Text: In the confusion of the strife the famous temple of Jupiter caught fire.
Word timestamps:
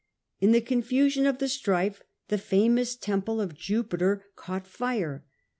In 0.39 0.51
the 0.51 0.61
confusion 0.61 1.27
of 1.27 1.37
the 1.37 1.47
strife 1.47 2.01
the 2.29 2.39
famous 2.39 2.95
temple 2.95 3.39
of 3.39 3.53
Jupiter 3.53 4.25
caught 4.35 4.65
fire. 4.65 5.23